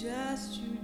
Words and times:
just 0.00 0.60
you. 0.60 0.77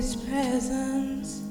his 0.00 0.16
presence. 0.16 1.49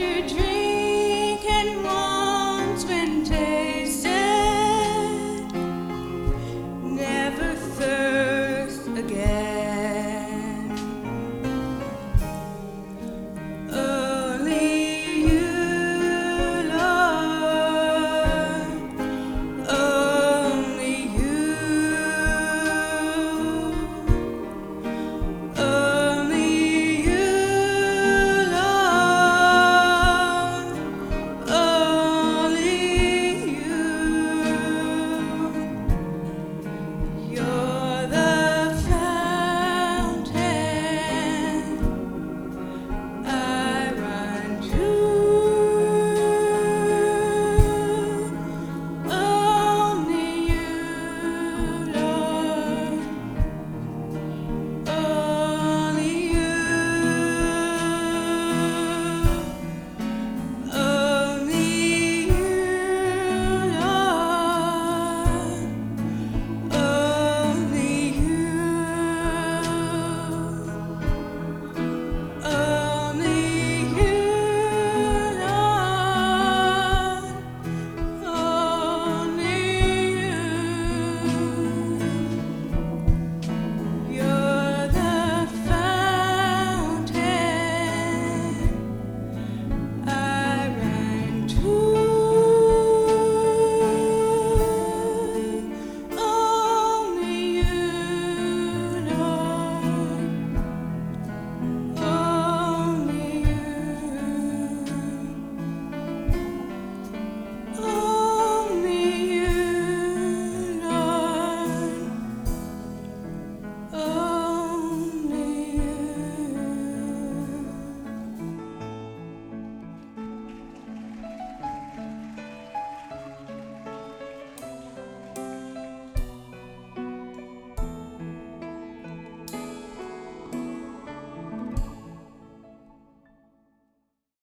your 0.00 0.22
dreams. 0.26 0.59